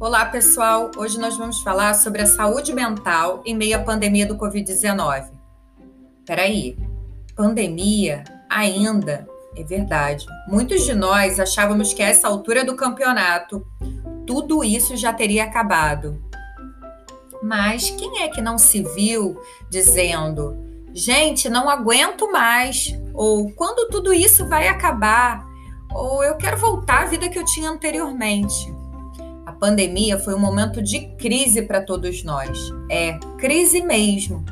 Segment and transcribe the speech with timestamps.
[0.00, 0.92] Olá, pessoal!
[0.96, 5.28] Hoje nós vamos falar sobre a saúde mental em meio à pandemia do Covid-19.
[6.24, 6.78] Peraí,
[7.34, 9.28] pandemia ainda?
[9.56, 10.24] É verdade.
[10.46, 13.66] Muitos de nós achávamos que a essa altura do campeonato
[14.24, 16.22] tudo isso já teria acabado.
[17.42, 19.36] Mas quem é que não se viu
[19.68, 20.56] dizendo,
[20.94, 22.96] gente, não aguento mais?
[23.12, 25.44] Ou quando tudo isso vai acabar?
[25.92, 28.77] Ou eu quero voltar à vida que eu tinha anteriormente?
[29.58, 32.58] Pandemia foi um momento de crise para todos nós.
[32.90, 34.44] É, crise mesmo.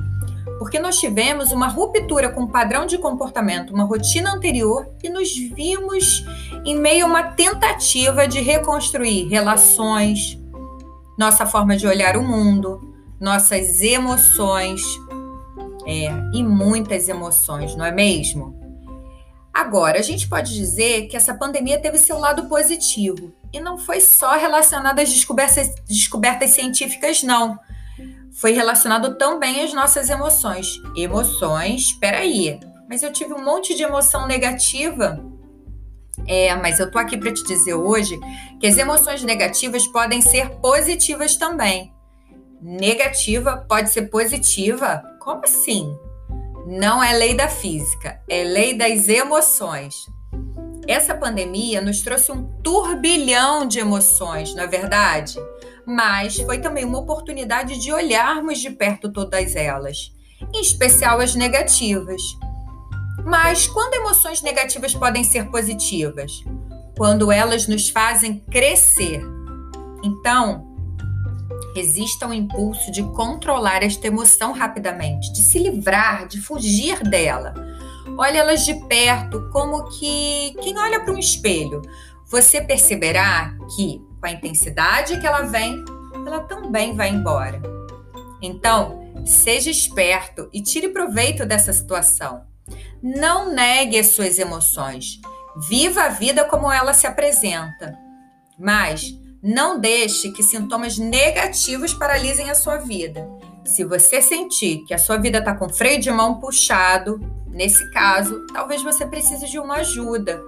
[0.58, 5.36] Porque nós tivemos uma ruptura com o padrão de comportamento, uma rotina anterior e nos
[5.36, 6.24] vimos
[6.64, 10.38] em meio a uma tentativa de reconstruir relações,
[11.18, 14.82] nossa forma de olhar o mundo, nossas emoções.
[15.88, 18.58] É, e muitas emoções, não é mesmo?
[19.54, 24.00] Agora, a gente pode dizer que essa pandemia teve seu lado positivo e não foi
[24.00, 27.58] só relacionado às descobertas, descobertas científicas, não.
[28.32, 30.80] Foi relacionado também às nossas emoções.
[30.94, 35.24] Emoções, peraí, mas eu tive um monte de emoção negativa.
[36.26, 38.18] É, mas eu tô aqui para te dizer hoje
[38.58, 41.92] que as emoções negativas podem ser positivas também.
[42.60, 45.02] Negativa pode ser positiva?
[45.20, 45.94] Como assim?
[46.66, 49.94] Não é lei da física, é lei das emoções.
[50.88, 55.36] Essa pandemia nos trouxe um turbilhão de emoções, não é verdade?
[55.84, 60.12] Mas foi também uma oportunidade de olharmos de perto todas elas,
[60.54, 62.22] em especial as negativas.
[63.24, 66.44] Mas quando emoções negativas podem ser positivas?
[66.96, 69.20] Quando elas nos fazem crescer.
[70.04, 70.64] Então,
[71.74, 77.52] resista ao impulso de controlar esta emoção rapidamente, de se livrar, de fugir dela.
[78.18, 81.82] Olhe elas de perto, como que quem olha para um espelho.
[82.26, 85.84] Você perceberá que, com a intensidade que ela vem,
[86.26, 87.60] ela também vai embora.
[88.40, 92.42] Então, seja esperto e tire proveito dessa situação.
[93.02, 95.20] Não negue as suas emoções.
[95.68, 97.94] Viva a vida como ela se apresenta.
[98.58, 103.28] Mas não deixe que sintomas negativos paralisem a sua vida.
[103.64, 107.20] Se você sentir que a sua vida está com freio de mão puxado,
[107.56, 110.42] nesse caso, talvez você precise de uma ajuda.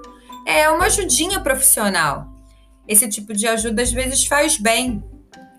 [0.47, 2.29] É uma ajudinha profissional.
[2.87, 5.03] Esse tipo de ajuda às vezes faz bem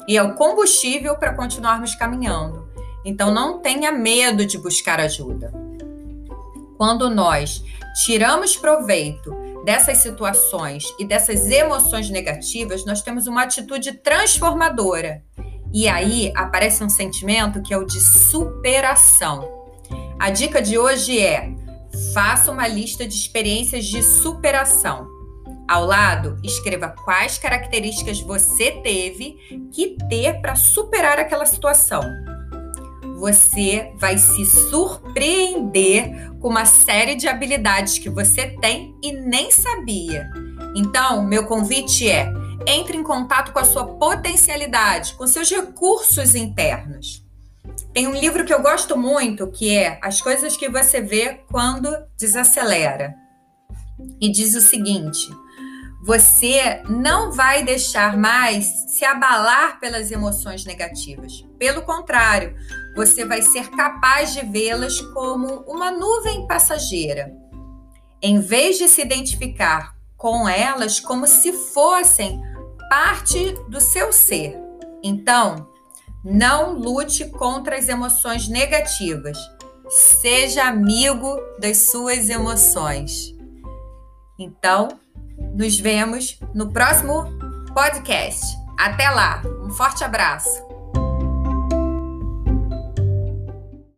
[0.07, 2.69] e é o combustível para continuarmos caminhando.
[3.03, 5.51] Então não tenha medo de buscar ajuda.
[6.77, 7.63] Quando nós
[8.05, 15.23] tiramos proveito dessas situações e dessas emoções negativas, nós temos uma atitude transformadora.
[15.73, 19.58] E aí aparece um sentimento que é o de superação.
[20.19, 21.51] A dica de hoje é:
[22.13, 25.07] faça uma lista de experiências de superação.
[25.67, 29.37] Ao lado, escreva quais características você teve
[29.71, 32.03] que ter para superar aquela situação
[33.19, 40.29] você vai se surpreender com uma série de habilidades que você tem e nem sabia.
[40.73, 42.31] Então, meu convite é:
[42.65, 47.28] entre em contato com a sua potencialidade, com seus recursos internos.
[47.93, 51.89] Tem um livro que eu gosto muito que é As coisas que você vê quando
[52.17, 53.15] desacelera.
[54.21, 55.27] E diz o seguinte:
[56.01, 61.45] você não vai deixar mais se abalar pelas emoções negativas.
[61.57, 62.55] Pelo contrário,
[62.95, 67.33] você vai ser capaz de vê-las como uma nuvem passageira,
[68.21, 72.41] em vez de se identificar com elas como se fossem
[72.89, 74.57] parte do seu ser.
[75.03, 75.67] Então,
[76.23, 79.37] não lute contra as emoções negativas.
[79.89, 83.33] Seja amigo das suas emoções.
[84.37, 84.89] Então,
[85.55, 87.25] nos vemos no próximo
[87.73, 88.45] podcast.
[88.77, 90.68] Até lá, um forte abraço.